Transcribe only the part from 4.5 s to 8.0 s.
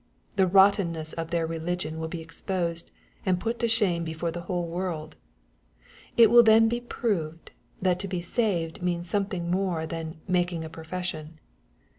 world. It will then be proved, that